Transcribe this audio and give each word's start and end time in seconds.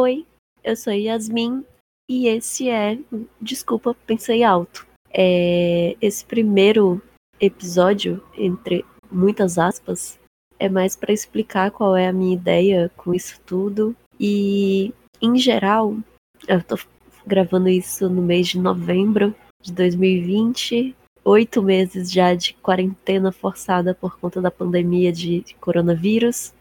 Oi, 0.00 0.24
eu 0.62 0.76
sou 0.76 0.92
Yasmin 0.92 1.64
e 2.08 2.28
esse 2.28 2.70
é. 2.70 2.96
Desculpa, 3.42 3.96
pensei 4.06 4.44
alto. 4.44 4.86
É, 5.12 5.96
esse 6.00 6.24
primeiro 6.24 7.02
episódio, 7.40 8.22
entre 8.36 8.84
muitas 9.10 9.58
aspas, 9.58 10.16
é 10.56 10.68
mais 10.68 10.94
para 10.94 11.12
explicar 11.12 11.72
qual 11.72 11.96
é 11.96 12.06
a 12.06 12.12
minha 12.12 12.32
ideia 12.32 12.92
com 12.96 13.12
isso 13.12 13.40
tudo. 13.44 13.96
E, 14.20 14.94
em 15.20 15.36
geral, 15.36 15.96
eu 16.46 16.62
tô 16.62 16.78
gravando 17.26 17.68
isso 17.68 18.08
no 18.08 18.22
mês 18.22 18.46
de 18.46 18.60
novembro 18.60 19.34
de 19.60 19.72
2020, 19.72 20.94
oito 21.24 21.60
meses 21.60 22.12
já 22.12 22.36
de 22.36 22.54
quarentena 22.54 23.32
forçada 23.32 23.96
por 23.96 24.16
conta 24.20 24.40
da 24.40 24.50
pandemia 24.50 25.10
de 25.12 25.44
coronavírus. 25.60 26.54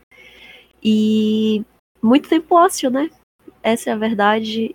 E 0.83 1.63
muito 2.01 2.27
tempo 2.27 2.55
ócio, 2.55 2.89
né? 2.89 3.11
Essa 3.67 3.89
é 3.89 3.93
a 3.93 3.97
verdade. 3.97 4.73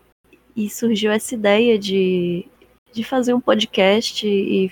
E 0.55 0.69
surgiu 0.69 1.11
essa 1.11 1.35
ideia 1.35 1.79
de, 1.79 2.47
de 2.93 3.03
fazer 3.03 3.33
um 3.33 3.41
podcast 3.41 4.29
e 4.29 4.71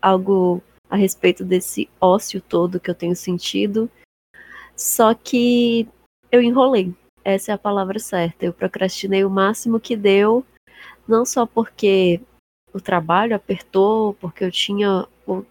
algo 0.00 0.62
a 0.88 0.96
respeito 0.96 1.44
desse 1.44 1.86
ócio 2.00 2.40
todo 2.40 2.80
que 2.80 2.90
eu 2.90 2.94
tenho 2.94 3.14
sentido. 3.14 3.90
Só 4.74 5.12
que 5.12 5.86
eu 6.32 6.40
enrolei. 6.40 6.94
Essa 7.22 7.52
é 7.52 7.54
a 7.54 7.58
palavra 7.58 7.98
certa. 7.98 8.46
Eu 8.46 8.54
procrastinei 8.54 9.22
o 9.22 9.28
máximo 9.28 9.78
que 9.78 9.98
deu, 9.98 10.46
não 11.06 11.26
só 11.26 11.44
porque 11.44 12.22
o 12.72 12.80
trabalho 12.80 13.36
apertou, 13.36 14.14
porque 14.14 14.44
eu 14.44 14.50
tinha 14.50 15.06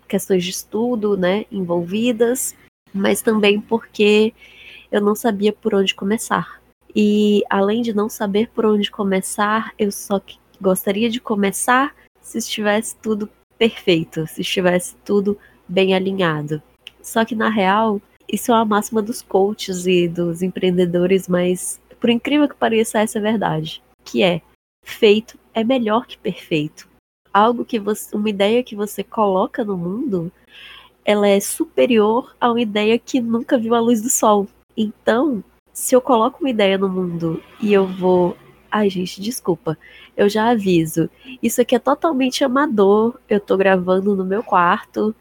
questões 0.08 0.44
de 0.44 0.50
estudo, 0.50 1.16
né, 1.16 1.46
envolvidas, 1.52 2.56
mas 2.92 3.22
também 3.22 3.62
porque 3.62 4.34
eu 4.92 5.02
não 5.02 5.14
sabia 5.14 5.54
por 5.54 5.76
onde 5.76 5.94
começar. 5.94 6.60
E 7.00 7.44
além 7.48 7.84
de 7.84 7.94
não 7.94 8.10
saber 8.10 8.50
por 8.50 8.66
onde 8.66 8.90
começar, 8.90 9.72
eu 9.78 9.92
só 9.92 10.20
gostaria 10.60 11.12
de 11.12 11.22
começar 11.22 11.96
se 12.20 12.40
estivesse 12.40 12.96
tudo 12.96 13.30
perfeito, 13.56 14.26
se 14.26 14.42
estivesse 14.42 14.96
tudo 15.06 15.38
bem 15.68 15.94
alinhado. 15.94 16.60
Só 17.00 17.24
que 17.24 17.36
na 17.36 17.50
real, 17.50 18.02
isso 18.28 18.52
é 18.52 18.56
uma 18.56 18.66
máxima 18.66 19.00
dos 19.00 19.22
coaches 19.22 19.86
e 19.86 20.08
dos 20.08 20.42
empreendedores, 20.42 21.28
mas 21.28 21.80
por 22.00 22.10
incrível 22.10 22.50
que 22.50 22.56
pareça, 22.56 23.00
essa 23.00 23.20
é 23.20 23.22
a 23.22 23.24
verdade, 23.32 23.80
que 24.04 24.24
é 24.24 24.42
feito 24.84 25.38
é 25.54 25.64
melhor 25.64 26.08
que 26.08 26.18
perfeito. 26.18 26.90
Algo 27.32 27.64
que 27.64 27.80
você, 27.80 28.16
uma 28.16 28.30
ideia 28.30 28.64
que 28.64 28.76
você 28.76 29.04
coloca 29.04 29.64
no 29.64 29.78
mundo, 29.78 30.32
ela 31.06 31.28
é 31.28 31.40
superior 31.40 32.36
a 32.42 32.50
uma 32.50 32.62
ideia 32.62 32.98
que 32.98 33.22
nunca 33.22 33.56
viu 33.56 33.76
a 33.76 33.80
luz 33.80 34.02
do 34.02 34.10
sol. 34.10 34.48
Então, 34.76 35.44
se 35.78 35.96
eu 35.96 36.02
coloco 36.02 36.40
uma 36.42 36.50
ideia 36.50 36.76
no 36.76 36.90
mundo 36.90 37.42
e 37.62 37.72
eu 37.72 37.86
vou. 37.86 38.36
Ai, 38.70 38.90
gente, 38.90 39.22
desculpa. 39.22 39.78
Eu 40.18 40.28
já 40.28 40.50
aviso. 40.50 41.08
Isso 41.42 41.62
aqui 41.62 41.76
é 41.76 41.80
totalmente 41.80 42.44
amador. 42.44 43.20
Eu 43.30 43.40
tô 43.40 43.56
gravando 43.56 44.16
no 44.16 44.26
meu 44.26 44.42
quarto. 44.42 45.16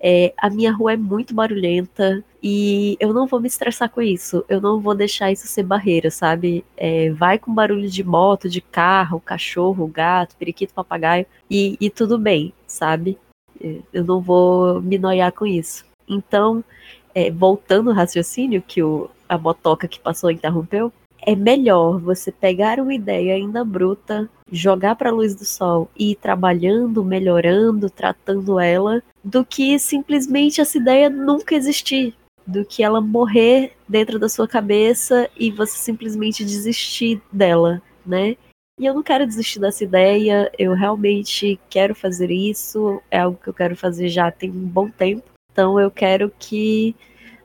É, 0.00 0.32
a 0.38 0.48
minha 0.48 0.72
rua 0.72 0.94
é 0.94 0.96
muito 0.96 1.34
barulhenta 1.34 2.24
e 2.42 2.96
eu 2.98 3.12
não 3.12 3.26
vou 3.26 3.40
me 3.40 3.46
estressar 3.46 3.90
com 3.90 4.00
isso. 4.00 4.42
Eu 4.48 4.58
não 4.58 4.80
vou 4.80 4.94
deixar 4.94 5.30
isso 5.30 5.46
ser 5.46 5.64
barreira, 5.64 6.10
sabe? 6.10 6.64
É, 6.78 7.10
vai 7.10 7.38
com 7.38 7.52
barulho 7.52 7.88
de 7.88 8.02
moto, 8.02 8.48
de 8.48 8.62
carro, 8.62 9.20
cachorro, 9.20 9.86
gato, 9.86 10.34
periquito, 10.36 10.72
papagaio 10.72 11.26
e, 11.50 11.76
e 11.78 11.90
tudo 11.90 12.18
bem, 12.18 12.54
sabe? 12.66 13.18
É, 13.62 13.80
eu 13.92 14.02
não 14.02 14.18
vou 14.22 14.80
me 14.80 14.96
noiar 14.96 15.30
com 15.30 15.46
isso. 15.46 15.84
Então, 16.08 16.64
é, 17.14 17.30
voltando 17.30 17.90
ao 17.90 17.96
raciocínio 17.96 18.62
que 18.66 18.82
o, 18.82 19.10
a 19.28 19.38
motoca 19.38 19.88
que 19.88 20.00
passou 20.00 20.30
interrompeu, 20.30 20.92
é 21.22 21.36
melhor 21.36 22.00
você 22.00 22.32
pegar 22.32 22.80
uma 22.80 22.94
ideia 22.94 23.34
ainda 23.34 23.64
bruta, 23.64 24.28
jogar 24.50 24.96
para 24.96 25.10
a 25.10 25.12
luz 25.12 25.34
do 25.34 25.44
sol 25.44 25.90
e 25.96 26.12
ir 26.12 26.16
trabalhando, 26.16 27.04
melhorando, 27.04 27.90
tratando 27.90 28.58
ela, 28.58 29.02
do 29.22 29.44
que 29.44 29.78
simplesmente 29.78 30.60
essa 30.60 30.78
ideia 30.78 31.10
nunca 31.10 31.54
existir, 31.54 32.14
do 32.46 32.64
que 32.64 32.82
ela 32.82 33.00
morrer 33.00 33.72
dentro 33.88 34.18
da 34.18 34.28
sua 34.28 34.48
cabeça 34.48 35.28
e 35.36 35.50
você 35.50 35.76
simplesmente 35.76 36.44
desistir 36.44 37.20
dela, 37.30 37.82
né? 38.04 38.36
E 38.78 38.86
eu 38.86 38.94
não 38.94 39.02
quero 39.02 39.26
desistir 39.26 39.58
dessa 39.58 39.84
ideia, 39.84 40.50
eu 40.58 40.72
realmente 40.72 41.60
quero 41.68 41.94
fazer 41.94 42.30
isso, 42.30 43.02
é 43.10 43.18
algo 43.18 43.38
que 43.40 43.50
eu 43.50 43.52
quero 43.52 43.76
fazer 43.76 44.08
já 44.08 44.30
tem 44.30 44.50
um 44.50 44.66
bom 44.66 44.88
tempo. 44.88 45.29
Então 45.52 45.78
eu 45.78 45.90
quero 45.90 46.32
que 46.38 46.94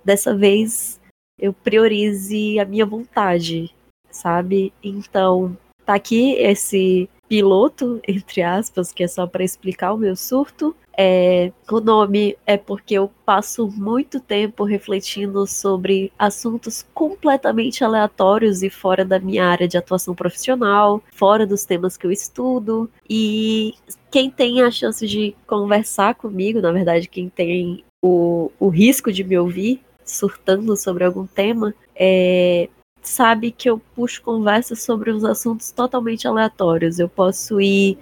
dessa 0.03 0.35
vez 0.35 0.99
eu 1.37 1.51
priorize 1.51 2.59
a 2.59 2.65
minha 2.65 2.85
vontade, 2.85 3.73
sabe? 4.09 4.71
Então, 4.83 5.57
tá 5.85 5.95
aqui 5.95 6.33
esse 6.33 7.09
piloto, 7.27 7.99
entre 8.07 8.41
aspas, 8.41 8.91
que 8.91 9.03
é 9.03 9.07
só 9.07 9.27
para 9.27 9.43
explicar 9.43 9.93
o 9.93 9.97
meu 9.97 10.15
surto. 10.15 10.75
É, 10.97 11.51
o 11.69 11.81
nome 11.81 12.37
é 12.45 12.55
porque 12.55 12.93
eu 12.93 13.11
passo 13.25 13.67
muito 13.67 14.17
tempo 14.21 14.63
refletindo 14.63 15.45
sobre 15.45 16.09
assuntos 16.17 16.85
completamente 16.93 17.83
aleatórios 17.83 18.63
e 18.63 18.69
fora 18.69 19.03
da 19.03 19.19
minha 19.19 19.45
área 19.45 19.67
de 19.67 19.77
atuação 19.77 20.15
profissional, 20.15 21.03
fora 21.13 21.45
dos 21.45 21.65
temas 21.65 21.97
que 21.97 22.07
eu 22.07 22.11
estudo. 22.13 22.89
E 23.09 23.73
quem 24.09 24.31
tem 24.31 24.61
a 24.61 24.71
chance 24.71 25.05
de 25.05 25.35
conversar 25.45 26.15
comigo, 26.15 26.61
na 26.61 26.71
verdade, 26.71 27.09
quem 27.09 27.27
tem 27.27 27.83
o, 28.05 28.51
o 28.59 28.69
risco 28.69 29.11
de 29.11 29.23
me 29.23 29.35
ouvir 29.35 29.81
surtando 30.03 30.77
sobre 30.77 31.03
algum 31.03 31.25
tema, 31.25 31.73
é, 31.95 32.69
sabe 33.01 33.49
que 33.49 33.67
eu 33.67 33.81
puxo 33.95 34.21
conversas 34.21 34.83
sobre 34.83 35.11
uns 35.11 35.23
assuntos 35.23 35.71
totalmente 35.71 36.27
aleatórios. 36.27 36.99
Eu 36.99 37.09
posso 37.09 37.59
ir 37.59 37.97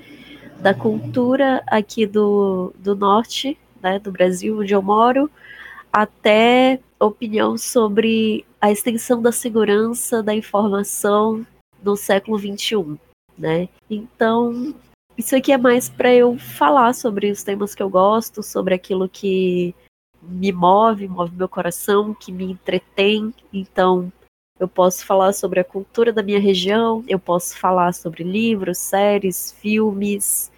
da 0.59 0.73
cultura 0.73 1.63
aqui 1.67 2.05
do, 2.05 2.73
do 2.77 2.95
norte, 2.95 3.57
né, 3.81 3.97
do 3.97 4.11
Brasil, 4.11 4.59
onde 4.59 4.73
eu 4.73 4.81
moro, 4.81 5.31
até 5.91 6.81
opinião 6.99 7.57
sobre 7.57 8.45
a 8.59 8.71
extensão 8.71 9.21
da 9.21 9.31
segurança 9.31 10.21
da 10.21 10.35
informação 10.35 11.45
no 11.81 11.95
século 11.95 12.37
XXI, 12.37 12.97
né? 13.37 13.69
Então, 13.89 14.73
isso 15.17 15.35
aqui 15.35 15.51
é 15.51 15.57
mais 15.57 15.89
para 15.89 16.13
eu 16.13 16.37
falar 16.37 16.93
sobre 16.93 17.29
os 17.29 17.43
temas 17.43 17.75
que 17.75 17.83
eu 17.83 17.89
gosto, 17.89 18.41
sobre 18.41 18.73
aquilo 18.73 19.07
que 19.07 19.75
me 20.27 20.51
move, 20.51 21.07
move 21.07 21.35
meu 21.35 21.49
coração, 21.49 22.13
que 22.13 22.31
me 22.31 22.45
entretém. 22.45 23.33
Então, 23.51 24.11
eu 24.59 24.67
posso 24.67 25.05
falar 25.05 25.33
sobre 25.33 25.59
a 25.59 25.63
cultura 25.63 26.13
da 26.13 26.23
minha 26.23 26.39
região, 26.39 27.03
eu 27.07 27.19
posso 27.19 27.57
falar 27.57 27.93
sobre 27.93 28.23
livros, 28.23 28.77
séries, 28.77 29.51
filmes, 29.51 30.51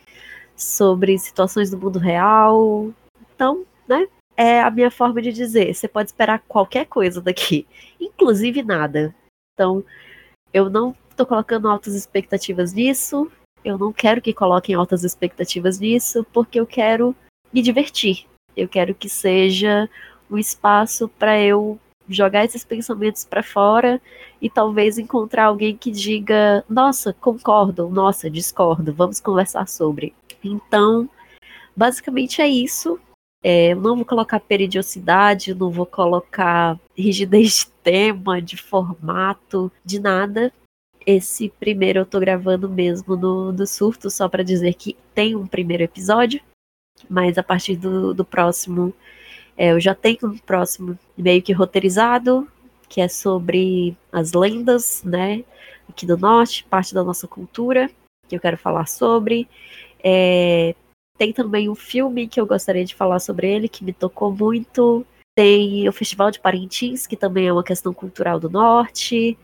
sobre 0.55 1.17
situações 1.17 1.69
do 1.71 1.77
mundo 1.77 1.99
real. 1.99 2.91
Então, 3.33 3.65
né? 3.87 4.07
É 4.37 4.61
a 4.61 4.69
minha 4.69 4.91
forma 4.91 5.21
de 5.21 5.31
dizer. 5.31 5.73
Você 5.73 5.87
pode 5.87 6.09
esperar 6.09 6.43
qualquer 6.47 6.85
coisa 6.85 7.21
daqui, 7.21 7.65
inclusive 7.99 8.61
nada. 8.61 9.15
Então, 9.53 9.83
eu 10.53 10.69
não 10.69 10.95
estou 11.09 11.25
colocando 11.25 11.67
altas 11.69 11.95
expectativas 11.95 12.73
nisso. 12.73 13.31
Eu 13.63 13.77
não 13.77 13.91
quero 13.91 14.21
que 14.21 14.33
coloquem 14.33 14.75
altas 14.75 15.03
expectativas 15.03 15.79
nisso, 15.79 16.25
porque 16.31 16.59
eu 16.59 16.67
quero 16.67 17.15
me 17.51 17.61
divertir. 17.61 18.27
Eu 18.55 18.67
quero 18.67 18.95
que 18.95 19.09
seja 19.09 19.89
um 20.29 20.37
espaço 20.37 21.07
para 21.07 21.39
eu 21.39 21.79
jogar 22.07 22.45
esses 22.45 22.63
pensamentos 22.63 23.25
para 23.25 23.41
fora 23.41 24.01
e 24.41 24.49
talvez 24.49 24.97
encontrar 24.97 25.45
alguém 25.45 25.75
que 25.75 25.91
diga: 25.91 26.63
"Nossa, 26.69 27.13
concordo, 27.13 27.89
nossa, 27.89 28.29
discordo, 28.29 28.93
vamos 28.93 29.19
conversar 29.19 29.67
sobre". 29.67 30.13
Então, 30.43 31.09
basicamente 31.75 32.41
é 32.41 32.47
isso. 32.47 32.99
É, 33.43 33.75
não 33.75 33.95
vou 33.95 34.05
colocar 34.05 34.39
peridiosidade, 34.39 35.53
não 35.53 35.69
vou 35.69 35.85
colocar 35.85 36.79
rigidez 36.97 37.59
de 37.59 37.67
tema, 37.83 38.41
de 38.41 38.57
formato, 38.57 39.71
de 39.83 39.99
nada. 39.99 40.51
Esse 41.05 41.49
primeiro 41.59 41.99
eu 41.99 42.05
tô 42.05 42.19
gravando 42.19 42.67
mesmo 42.67 43.15
no, 43.15 43.51
no 43.51 43.67
surto, 43.67 44.09
só 44.09 44.27
para 44.27 44.43
dizer 44.43 44.73
que 44.73 44.97
tem 45.13 45.35
um 45.35 45.45
primeiro 45.45 45.83
episódio 45.83 46.41
mas 47.09 47.37
a 47.37 47.43
partir 47.43 47.75
do, 47.75 48.13
do 48.13 48.25
próximo, 48.25 48.93
é, 49.57 49.71
eu 49.71 49.79
já 49.79 49.95
tenho 49.95 50.19
um 50.23 50.37
próximo 50.37 50.97
meio 51.17 51.41
que 51.41 51.53
roteirizado, 51.53 52.47
que 52.89 53.01
é 53.01 53.07
sobre 53.07 53.97
as 54.11 54.33
lendas, 54.33 55.03
né, 55.03 55.43
aqui 55.89 56.05
do 56.05 56.17
norte, 56.17 56.65
parte 56.69 56.93
da 56.93 57.03
nossa 57.03 57.27
cultura, 57.27 57.89
que 58.27 58.35
eu 58.35 58.39
quero 58.39 58.57
falar 58.57 58.87
sobre. 58.87 59.47
É, 60.03 60.75
tem 61.17 61.31
também 61.31 61.69
um 61.69 61.75
filme 61.75 62.27
que 62.27 62.39
eu 62.39 62.45
gostaria 62.45 62.83
de 62.83 62.93
falar 62.93 63.19
sobre 63.19 63.51
ele, 63.51 63.69
que 63.69 63.83
me 63.83 63.93
tocou 63.93 64.31
muito. 64.31 65.05
Tem 65.35 65.87
o 65.87 65.93
Festival 65.93 66.31
de 66.31 66.39
Parintins, 66.39 67.07
que 67.07 67.15
também 67.15 67.47
é 67.47 67.53
uma 67.53 67.63
questão 67.63 67.93
cultural 67.93 68.39
do 68.39 68.49
norte. 68.49 69.37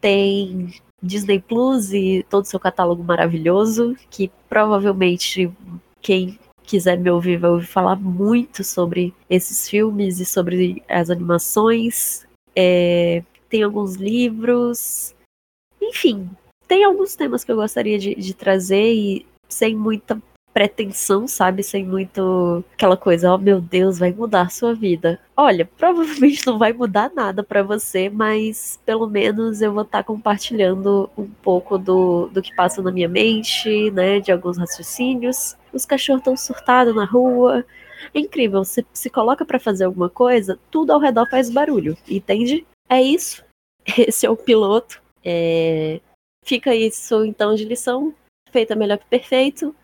Tem 0.00 0.72
Disney 1.02 1.40
Plus 1.40 1.92
e 1.92 2.24
todo 2.28 2.44
o 2.44 2.48
seu 2.48 2.58
catálogo 2.58 3.04
maravilhoso, 3.04 3.96
que 4.10 4.30
provavelmente 4.48 5.50
quem 6.00 6.38
quiser 6.70 6.96
me 6.96 7.10
ouvir, 7.10 7.36
vai 7.36 7.50
ouvir 7.50 7.66
falar 7.66 7.96
muito 7.96 8.62
sobre 8.62 9.12
esses 9.28 9.68
filmes 9.68 10.20
e 10.20 10.24
sobre 10.24 10.82
as 10.88 11.10
animações. 11.10 12.24
É, 12.54 13.24
tem 13.48 13.64
alguns 13.64 13.96
livros. 13.96 15.12
Enfim, 15.82 16.30
tem 16.68 16.84
alguns 16.84 17.16
temas 17.16 17.42
que 17.42 17.50
eu 17.50 17.56
gostaria 17.56 17.98
de, 17.98 18.14
de 18.14 18.34
trazer 18.34 18.92
e 18.94 19.26
sem 19.48 19.74
muita 19.74 20.22
pretensão, 20.54 21.26
sabe? 21.26 21.64
Sem 21.64 21.84
muito 21.84 22.64
aquela 22.74 22.96
coisa, 22.96 23.34
oh 23.34 23.38
meu 23.38 23.60
Deus, 23.60 23.98
vai 23.98 24.12
mudar 24.12 24.42
a 24.42 24.48
sua 24.48 24.72
vida. 24.72 25.18
Olha, 25.36 25.68
provavelmente 25.76 26.46
não 26.46 26.56
vai 26.56 26.72
mudar 26.72 27.10
nada 27.12 27.42
para 27.42 27.64
você, 27.64 28.08
mas 28.08 28.78
pelo 28.86 29.08
menos 29.08 29.60
eu 29.60 29.72
vou 29.72 29.82
estar 29.82 29.98
tá 29.98 30.04
compartilhando 30.04 31.10
um 31.18 31.26
pouco 31.26 31.76
do, 31.76 32.28
do 32.28 32.40
que 32.40 32.54
passa 32.54 32.80
na 32.80 32.92
minha 32.92 33.08
mente, 33.08 33.90
né? 33.90 34.20
De 34.20 34.30
alguns 34.30 34.56
raciocínios. 34.56 35.56
Os 35.72 35.86
cachorros 35.86 36.20
estão 36.20 36.36
surtados 36.36 36.94
na 36.94 37.04
rua. 37.04 37.64
É 38.14 38.18
incrível, 38.18 38.64
você 38.64 38.84
se 38.92 39.10
coloca 39.10 39.44
para 39.44 39.58
fazer 39.58 39.84
alguma 39.84 40.08
coisa, 40.08 40.58
tudo 40.70 40.92
ao 40.92 41.00
redor 41.00 41.28
faz 41.28 41.50
barulho, 41.50 41.96
entende? 42.08 42.66
É 42.88 43.00
isso. 43.00 43.44
Esse 43.98 44.26
é 44.26 44.30
o 44.30 44.36
piloto. 44.36 45.02
É... 45.24 46.00
Fica 46.44 46.74
isso 46.74 47.24
então 47.24 47.54
de 47.54 47.64
lição. 47.64 48.14
Feita 48.50 48.74
melhor 48.74 48.98
que 48.98 49.06
perfeito 49.06 49.74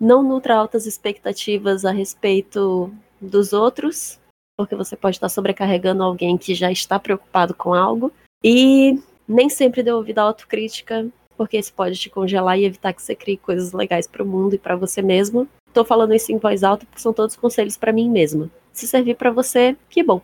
não 0.00 0.22
nutra 0.22 0.56
altas 0.56 0.86
expectativas 0.86 1.84
a 1.84 1.90
respeito 1.90 2.90
dos 3.20 3.52
outros, 3.52 4.18
porque 4.56 4.74
você 4.74 4.96
pode 4.96 5.16
estar 5.16 5.28
sobrecarregando 5.28 6.02
alguém 6.02 6.38
que 6.38 6.54
já 6.54 6.72
está 6.72 6.98
preocupado 6.98 7.54
com 7.54 7.74
algo. 7.74 8.10
E 8.42 8.98
nem 9.28 9.50
sempre 9.50 9.82
dê 9.82 9.92
ouvido 9.92 10.20
à 10.20 10.22
autocrítica, 10.22 11.06
porque 11.40 11.56
isso 11.56 11.72
pode 11.72 11.98
te 11.98 12.10
congelar 12.10 12.58
e 12.58 12.66
evitar 12.66 12.92
que 12.92 13.00
você 13.00 13.14
crie 13.14 13.38
coisas 13.38 13.72
legais 13.72 14.06
para 14.06 14.22
o 14.22 14.26
mundo 14.26 14.54
e 14.54 14.58
para 14.58 14.76
você 14.76 15.00
mesmo. 15.00 15.48
Estou 15.68 15.86
falando 15.86 16.12
isso 16.12 16.30
em 16.30 16.36
voz 16.36 16.62
alta 16.62 16.84
porque 16.84 17.00
são 17.00 17.14
todos 17.14 17.34
conselhos 17.34 17.78
para 17.78 17.94
mim 17.94 18.10
mesma. 18.10 18.50
Se 18.74 18.86
servir 18.86 19.16
para 19.16 19.30
você, 19.30 19.74
que 19.88 20.02
bom. 20.02 20.20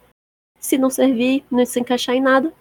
Se 0.60 0.76
não 0.76 0.90
servir, 0.90 1.42
não 1.50 1.64
se 1.64 1.80
encaixar 1.80 2.16
em 2.16 2.20
nada, 2.20 2.52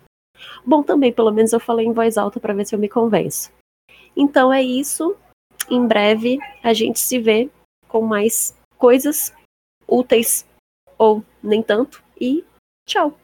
bom 0.65 0.81
também, 0.81 1.11
pelo 1.11 1.33
menos 1.33 1.51
eu 1.51 1.59
falei 1.59 1.85
em 1.85 1.91
voz 1.91 2.17
alta 2.17 2.39
para 2.39 2.53
ver 2.53 2.65
se 2.65 2.73
eu 2.73 2.79
me 2.79 2.87
convenço. 2.87 3.51
Então 4.15 4.53
é 4.53 4.63
isso 4.63 5.17
em 5.69 5.85
breve 5.85 6.39
a 6.63 6.73
gente 6.73 7.01
se 7.01 7.19
vê 7.19 7.49
com 7.89 8.03
mais 8.03 8.55
coisas 8.77 9.33
úteis 9.85 10.45
ou 10.97 11.21
nem 11.43 11.61
tanto. 11.61 12.01
E 12.17 12.45
tchau! 12.87 13.19